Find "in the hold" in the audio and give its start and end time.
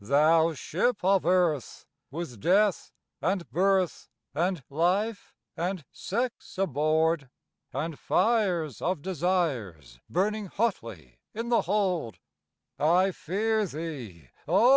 11.32-12.18